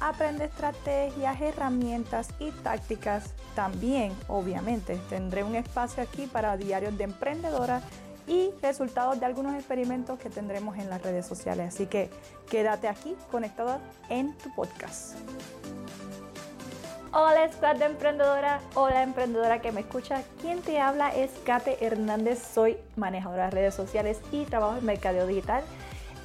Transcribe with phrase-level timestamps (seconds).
[0.00, 3.34] aprende estrategias, herramientas y tácticas.
[3.54, 7.80] También, obviamente, tendré un espacio aquí para diarios de emprendedora
[8.26, 11.74] y resultados de algunos experimentos que tendremos en las redes sociales.
[11.74, 12.10] Así que
[12.50, 15.16] quédate aquí conectada en tu podcast.
[17.12, 20.22] Hola Squad de Emprendedora, hola emprendedora que me escucha.
[20.42, 25.26] Quien te habla es Kate Hernández, soy manejadora de redes sociales y trabajo en mercadeo
[25.26, 25.62] digital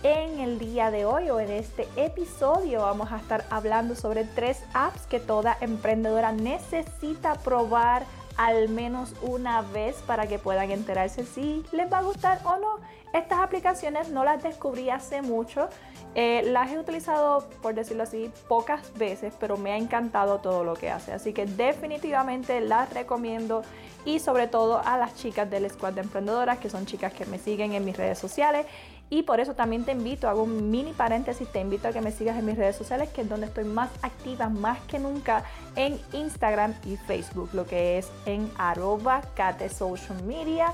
[0.03, 4.63] en el día de hoy o en este episodio vamos a estar hablando sobre tres
[4.73, 8.03] apps que toda emprendedora necesita probar
[8.37, 12.79] al menos una vez para que puedan enterarse si les va a gustar o no.
[13.13, 15.67] Estas aplicaciones no las descubrí hace mucho,
[16.15, 20.75] eh, las he utilizado, por decirlo así, pocas veces, pero me ha encantado todo lo
[20.75, 21.11] que hace.
[21.11, 23.63] Así que definitivamente las recomiendo
[24.05, 27.37] y sobre todo a las chicas del Squad de Emprendedoras, que son chicas que me
[27.37, 28.65] siguen en mis redes sociales
[29.11, 32.13] y por eso también te invito, hago un mini paréntesis, te invito a que me
[32.13, 35.43] sigas en mis redes sociales, que es donde estoy más activa, más que nunca,
[35.75, 40.73] en Instagram y Facebook, lo que es en arroba Kate Social Media,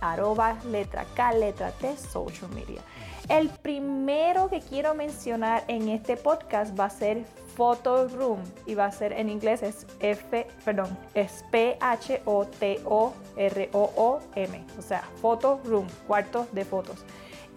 [0.00, 2.80] arroba letra K, letra T, Social Media.
[3.28, 8.86] El primero que quiero mencionar en este podcast va a ser Photo Room y va
[8.86, 13.92] a ser en inglés es F, perdón, es P H O T O R O
[13.94, 17.04] O M, o sea, Photo Room, cuarto de fotos.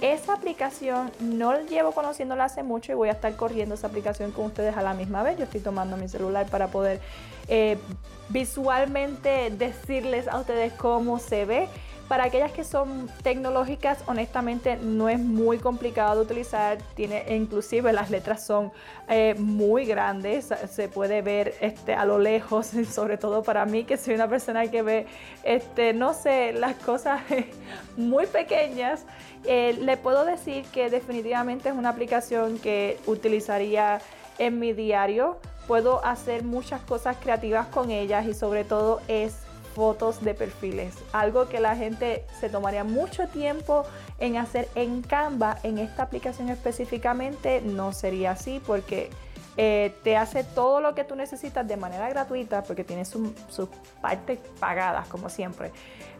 [0.02, 4.46] Esa aplicación no llevo conociéndola hace mucho y voy a estar corriendo esa aplicación con
[4.46, 5.38] ustedes a la misma vez.
[5.38, 7.02] Yo estoy tomando mi celular para poder
[7.48, 7.80] eh,
[8.30, 11.68] visualmente decirles a ustedes cómo se ve.
[12.08, 16.78] Para aquellas que son tecnológicas, honestamente no es muy complicado de utilizar.
[16.96, 18.72] Tiene, inclusive las letras son
[19.10, 23.98] eh, muy grandes, se puede ver este, a lo lejos, sobre todo para mí que
[23.98, 25.06] soy una persona que ve,
[25.44, 27.22] este, no sé, las cosas
[27.98, 29.04] muy pequeñas.
[29.44, 34.00] Eh, le puedo decir que definitivamente es una aplicación que utilizaría
[34.40, 35.40] en mi diario.
[35.68, 39.47] Puedo hacer muchas cosas creativas con ellas y sobre todo es
[39.78, 40.96] fotos de perfiles.
[41.14, 43.86] Algo que la gente se tomaría mucho tiempo
[44.18, 49.12] en hacer en Canva, en esta aplicación específicamente, no sería así porque
[49.56, 53.30] eh, te hace todo lo que tú necesitas de manera gratuita porque tiene sus
[54.02, 55.72] partes pagadas como siempre.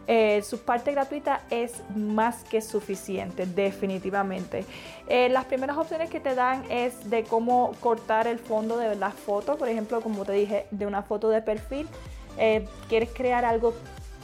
[0.06, 4.64] Eh, su parte gratuita es más que suficiente, definitivamente.
[5.08, 9.10] Eh, las primeras opciones que te dan es de cómo cortar el fondo de la
[9.10, 11.88] foto, por ejemplo, como te dije, de una foto de perfil
[12.38, 13.74] eh, quieres crear algo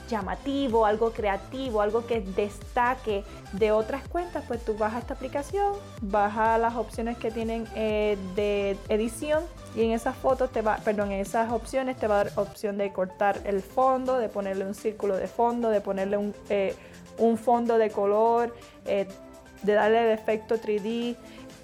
[0.09, 5.73] llamativo, algo creativo, algo que destaque de otras cuentas, pues tú vas a esta aplicación,
[6.03, 10.77] vas a las opciones que tienen eh, de edición y en esas fotos te va,
[10.77, 14.67] perdón, en esas opciones te va a dar opción de cortar el fondo, de ponerle
[14.67, 16.77] un círculo de fondo, de ponerle un, eh,
[17.17, 18.55] un fondo de color,
[18.85, 21.17] de darle el efecto 3D,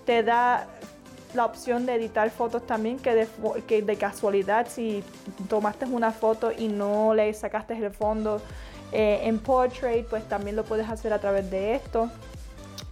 [0.07, 0.67] te da
[1.35, 3.29] la opción de editar fotos también, que de,
[3.67, 5.03] que de casualidad si
[5.49, 8.41] tomaste una foto y no le sacaste el fondo
[8.93, 12.11] eh, en portrait, pues también lo puedes hacer a través de esto.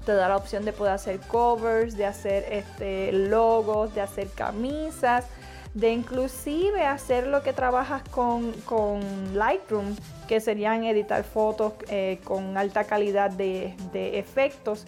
[0.07, 5.27] Te da la opción de poder hacer covers, de hacer este, logos, de hacer camisas,
[5.75, 8.53] de inclusive hacer lo que trabajas con,
[9.35, 14.87] Lightroom, que serían editar fotos eh, con alta calidad de, de efectos.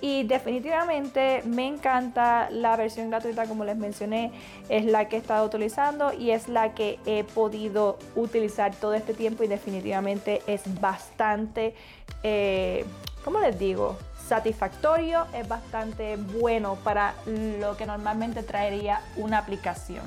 [0.00, 4.32] Y definitivamente me encanta la versión gratuita, como les mencioné,
[4.68, 9.12] es la que he estado utilizando y es la que he podido utilizar todo este
[9.12, 11.74] tiempo y definitivamente es bastante,
[12.22, 12.84] eh,
[13.24, 13.98] ¿cómo les digo?
[14.26, 20.04] Satisfactorio, es bastante bueno para lo que normalmente traería una aplicación.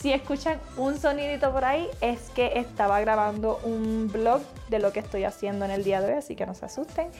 [0.00, 4.40] Si escuchan un sonidito por ahí, es que estaba grabando un blog
[4.70, 7.10] de lo que estoy haciendo en el día de hoy, así que no se asusten.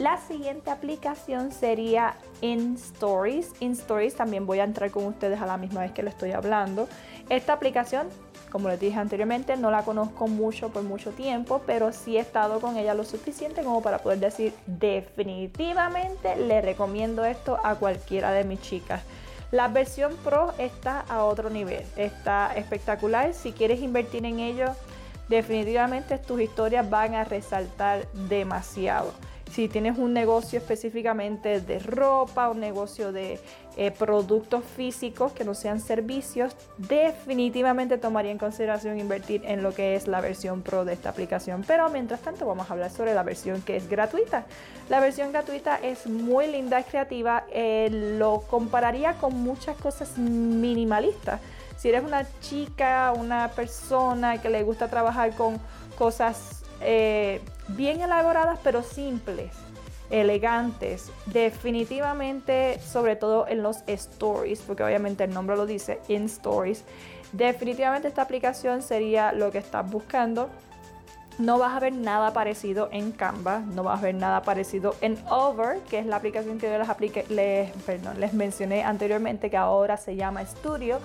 [0.00, 3.52] La siguiente aplicación sería InStories.
[3.60, 6.88] InStories también voy a entrar con ustedes a la misma vez que le estoy hablando.
[7.28, 8.08] Esta aplicación,
[8.50, 12.58] como les dije anteriormente, no la conozco mucho por mucho tiempo, pero sí he estado
[12.60, 18.42] con ella lo suficiente como para poder decir definitivamente le recomiendo esto a cualquiera de
[18.42, 19.02] mis chicas.
[19.54, 23.32] La versión Pro está a otro nivel, está espectacular.
[23.34, 24.74] Si quieres invertir en ello,
[25.28, 29.12] definitivamente tus historias van a resaltar demasiado.
[29.54, 33.38] Si tienes un negocio específicamente de ropa, un negocio de
[33.76, 39.94] eh, productos físicos que no sean servicios, definitivamente tomaría en consideración invertir en lo que
[39.94, 41.62] es la versión pro de esta aplicación.
[41.68, 44.44] Pero mientras tanto vamos a hablar sobre la versión que es gratuita.
[44.88, 51.40] La versión gratuita es muy linda, es creativa, eh, lo compararía con muchas cosas minimalistas.
[51.76, 55.60] Si eres una chica, una persona que le gusta trabajar con
[55.96, 59.52] cosas eh, bien elaboradas pero simples,
[60.10, 66.84] elegantes, definitivamente, sobre todo en los stories, porque obviamente el nombre lo dice, in stories,
[67.32, 70.48] definitivamente esta aplicación sería lo que estás buscando.
[71.38, 75.18] No vas a ver nada parecido en Canva, no vas a ver nada parecido en
[75.28, 76.78] Over, que es la aplicación que yo
[77.30, 81.00] les, les mencioné anteriormente, que ahora se llama Studio,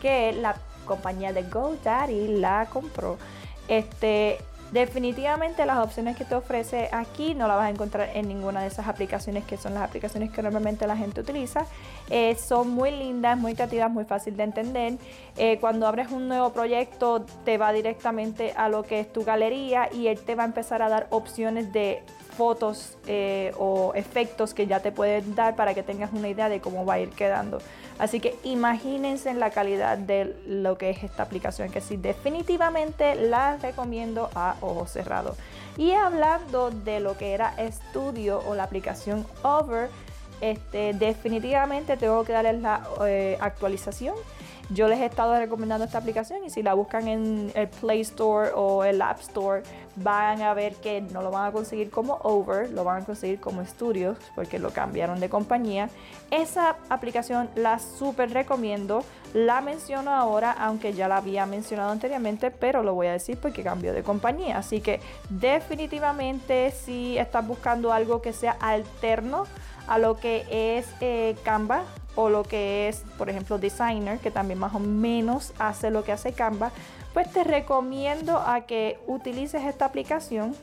[0.00, 3.18] que la compañía de GoDaddy la compró.
[3.68, 4.38] Este,
[4.72, 8.68] Definitivamente las opciones que te ofrece aquí no las vas a encontrar en ninguna de
[8.68, 11.64] esas aplicaciones que son las aplicaciones que normalmente la gente utiliza.
[12.10, 14.98] Eh, son muy lindas, muy creativas, muy fácil de entender.
[15.38, 19.88] Eh, cuando abres un nuevo proyecto te va directamente a lo que es tu galería
[19.92, 22.02] y él te va a empezar a dar opciones de
[22.38, 26.60] fotos eh, o efectos que ya te pueden dar para que tengas una idea de
[26.60, 27.58] cómo va a ir quedando.
[27.98, 33.16] Así que imagínense en la calidad de lo que es esta aplicación, que sí, definitivamente
[33.16, 35.36] la recomiendo a ojos cerrados.
[35.76, 39.90] Y hablando de lo que era Studio o la aplicación Over,
[40.40, 44.14] este, definitivamente tengo que darles la eh, actualización
[44.70, 48.50] yo les he estado recomendando esta aplicación y si la buscan en el Play Store
[48.54, 49.62] o el App Store
[49.96, 53.40] van a ver que no lo van a conseguir como Over, lo van a conseguir
[53.40, 55.88] como Studios porque lo cambiaron de compañía.
[56.30, 62.82] Esa aplicación la súper recomiendo, la menciono ahora aunque ya la había mencionado anteriormente, pero
[62.82, 64.58] lo voy a decir porque cambió de compañía.
[64.58, 65.00] Así que
[65.30, 69.44] definitivamente si estás buscando algo que sea alterno
[69.86, 71.84] a lo que es eh, Canva,
[72.20, 76.10] o lo que es, por ejemplo, Designer, que también más o menos hace lo que
[76.10, 76.72] hace Canva,
[77.14, 80.56] pues te recomiendo a que utilices esta aplicación.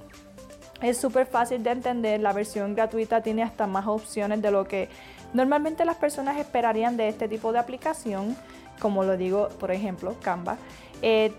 [0.81, 4.89] Es súper fácil de entender, la versión gratuita tiene hasta más opciones de lo que
[5.33, 8.35] normalmente las personas esperarían de este tipo de aplicación,
[8.81, 10.57] como lo digo, por ejemplo, Canva.
[11.01, 11.31] Eh,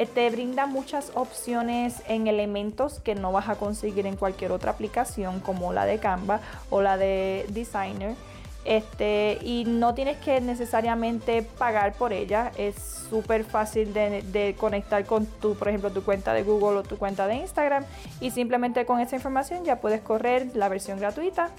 [0.00, 4.72] eh, te brinda muchas opciones en elementos que no vas a conseguir en cualquier otra
[4.72, 6.40] aplicación como la de Canva
[6.70, 8.16] o la de Designer.
[8.64, 12.52] Este, y no tienes que necesariamente pagar por ella.
[12.56, 12.76] Es
[13.08, 17.26] súper fácil de, conectar con tu, por ejemplo, tu cuenta de Google o tu cuenta
[17.26, 17.84] de Instagram.
[18.20, 21.50] Y simplemente con esa información ya puedes correr la versión gratuita.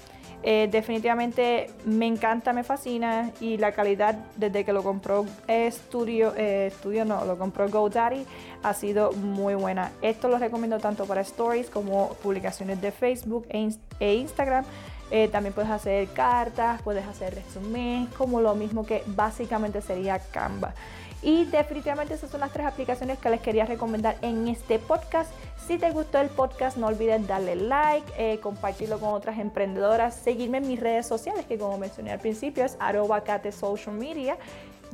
[0.44, 5.24] Eh, definitivamente me encanta, me fascina y la calidad desde que lo compró
[5.70, 6.72] Studio, eh,
[7.06, 8.26] no, lo compró GoDaddy
[8.62, 9.92] ha sido muy buena.
[10.02, 13.70] Esto lo recomiendo tanto para stories como publicaciones de Facebook e,
[14.00, 14.64] e Instagram.
[15.10, 20.74] Eh, también puedes hacer cartas, puedes hacer resumés, como lo mismo que básicamente sería Canva.
[21.22, 25.30] Y definitivamente esas son las tres aplicaciones que les quería recomendar en este podcast.
[25.68, 30.58] Si te gustó el podcast, no olvides darle like, eh, compartirlo con otras emprendedoras, seguirme
[30.58, 33.22] en mis redes sociales, que como mencioné al principio es arroba
[33.52, 34.36] social media.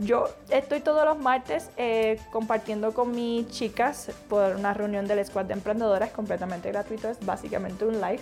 [0.00, 5.46] Yo estoy todos los martes eh, compartiendo con mis chicas por una reunión del squad
[5.46, 8.20] de emprendedoras completamente gratuito, es básicamente un live.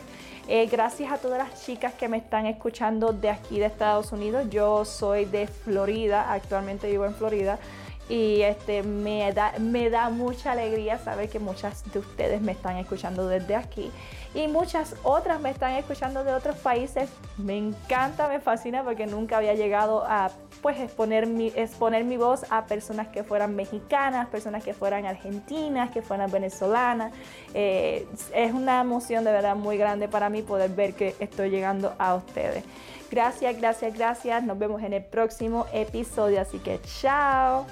[0.48, 4.46] Eh, gracias a todas las chicas que me están escuchando de aquí de Estados Unidos.
[4.48, 7.58] Yo soy de Florida, actualmente vivo en Florida
[8.08, 12.76] y este me da, me da mucha alegría saber que muchas de ustedes me están
[12.76, 13.90] escuchando desde aquí
[14.36, 17.08] y muchas otras me están escuchando de otros países.
[17.38, 22.44] Me encanta, me fascina porque nunca había llegado a pues exponer mi, exponer mi voz
[22.50, 27.14] a personas que fueran mexicanas, personas que fueran argentinas, que fueran venezolanas.
[27.54, 31.94] Eh, es una emoción de verdad muy grande para mí poder ver que estoy llegando
[31.98, 32.62] a ustedes.
[33.10, 34.42] Gracias, gracias, gracias.
[34.42, 36.42] Nos vemos en el próximo episodio.
[36.42, 37.64] Así que chao.